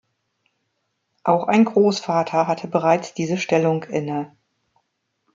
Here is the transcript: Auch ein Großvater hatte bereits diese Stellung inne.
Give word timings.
Auch 1.23 1.43
ein 1.47 1.63
Großvater 1.63 2.47
hatte 2.47 2.67
bereits 2.67 3.13
diese 3.13 3.37
Stellung 3.37 3.83
inne. 3.83 4.35